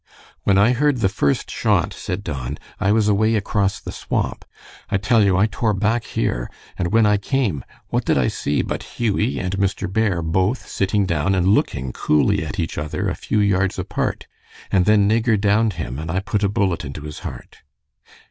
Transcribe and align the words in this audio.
"When 0.45 0.57
I 0.57 0.71
heard 0.73 0.97
the 0.97 1.09
first 1.09 1.51
shot," 1.51 1.93
said 1.93 2.23
Don, 2.23 2.57
"I 2.79 2.91
was 2.91 3.07
away 3.07 3.35
across 3.35 3.79
the 3.79 3.91
swamp. 3.91 4.45
I 4.89 4.97
tell 4.97 5.23
you 5.23 5.37
I 5.37 5.45
tore 5.45 5.75
back 5.75 6.05
here, 6.05 6.49
and 6.75 6.91
when 6.91 7.05
I 7.05 7.17
came, 7.17 7.63
what 7.89 8.03
did 8.03 8.17
I 8.17 8.27
see 8.27 8.63
but 8.63 8.81
Hughie 8.97 9.37
and 9.39 9.57
Mr. 9.59 9.85
Bear 9.87 10.23
both 10.23 10.67
sitting 10.67 11.05
down 11.05 11.35
and 11.35 11.47
looking 11.49 11.93
coolly 11.93 12.43
at 12.43 12.59
each 12.59 12.79
other 12.79 13.09
a 13.09 13.15
few 13.15 13.41
yards 13.41 13.77
apart. 13.77 14.25
And 14.71 14.85
then 14.85 15.07
Nigger 15.07 15.39
downed 15.39 15.73
him 15.73 15.99
and 15.99 16.09
I 16.09 16.19
put 16.19 16.43
a 16.43 16.49
bullet 16.49 16.83
into 16.83 17.01
his 17.03 17.19
heart." 17.19 17.57